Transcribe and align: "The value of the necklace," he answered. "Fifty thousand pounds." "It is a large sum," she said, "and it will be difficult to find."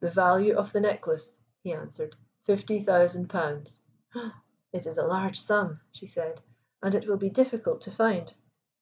"The 0.00 0.10
value 0.10 0.54
of 0.58 0.74
the 0.74 0.80
necklace," 0.80 1.34
he 1.62 1.72
answered. 1.72 2.16
"Fifty 2.44 2.80
thousand 2.84 3.28
pounds." 3.30 3.80
"It 4.74 4.86
is 4.86 4.98
a 4.98 5.06
large 5.06 5.40
sum," 5.40 5.80
she 5.90 6.06
said, 6.06 6.42
"and 6.82 6.94
it 6.94 7.08
will 7.08 7.16
be 7.16 7.30
difficult 7.30 7.80
to 7.80 7.90
find." 7.90 8.34